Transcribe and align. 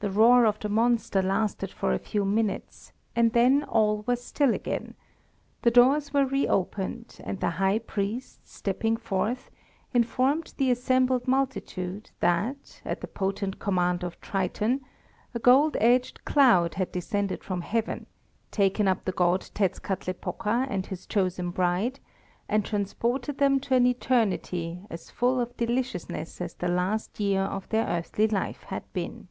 The 0.00 0.10
roar 0.10 0.44
of 0.44 0.60
the 0.60 0.68
monster 0.68 1.22
lasted 1.22 1.70
for 1.72 1.94
a 1.94 1.98
few 1.98 2.26
minutes, 2.26 2.92
and 3.14 3.32
then 3.32 3.62
all 3.64 4.02
was 4.06 4.22
still 4.22 4.52
again; 4.52 4.92
the 5.62 5.70
doors 5.70 6.12
were 6.12 6.26
re 6.26 6.46
opened, 6.46 7.18
and 7.24 7.40
the 7.40 7.48
high 7.48 7.78
priest, 7.78 8.46
stepping 8.46 8.98
forth, 8.98 9.50
informed 9.94 10.52
the 10.58 10.70
assembled 10.70 11.26
multitude 11.26 12.10
that, 12.20 12.82
at 12.84 13.00
the 13.00 13.06
potent 13.06 13.58
command 13.58 14.04
of 14.04 14.20
Triton, 14.20 14.82
a 15.34 15.38
gold 15.38 15.78
edged 15.80 16.26
cloud 16.26 16.74
had 16.74 16.92
descended 16.92 17.42
from 17.42 17.62
heaven, 17.62 18.04
taken 18.50 18.86
up 18.88 19.06
the 19.06 19.12
god 19.12 19.48
Tetzkatlepoka 19.54 20.66
and 20.68 20.84
his 20.84 21.06
chosen 21.06 21.50
bride, 21.50 22.00
and 22.50 22.66
transported 22.66 23.38
them 23.38 23.58
to 23.60 23.74
an 23.74 23.86
eternity 23.86 24.82
as 24.90 25.08
full 25.10 25.40
of 25.40 25.56
deliciousness 25.56 26.42
as 26.42 26.52
the 26.52 26.68
last 26.68 27.18
year 27.18 27.40
of 27.44 27.66
their 27.70 27.86
earthly 27.86 28.28
life 28.28 28.64
had 28.64 28.84
been. 28.92 29.28